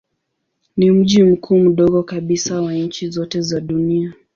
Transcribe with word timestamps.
Ni 0.77 0.91
mji 0.91 1.23
mkuu 1.23 1.59
mdogo 1.59 2.03
kabisa 2.03 2.61
wa 2.61 2.73
nchi 2.73 3.09
zote 3.09 3.41
za 3.41 3.59
dunia. 3.59 4.13